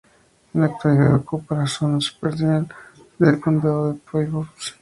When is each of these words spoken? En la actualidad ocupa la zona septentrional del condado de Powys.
En 0.55 0.61
la 0.61 0.65
actualidad 0.65 1.13
ocupa 1.13 1.53
la 1.55 1.67
zona 1.67 2.01
septentrional 2.01 2.67
del 3.19 3.39
condado 3.39 3.93
de 3.93 3.99
Powys. 3.99 4.73